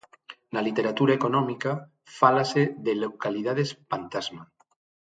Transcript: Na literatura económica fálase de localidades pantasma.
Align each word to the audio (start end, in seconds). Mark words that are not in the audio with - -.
Na 0.53 0.61
literatura 0.67 1.17
económica 1.19 1.71
fálase 2.19 2.63
de 2.85 2.93
localidades 3.03 3.69
pantasma. 3.91 4.43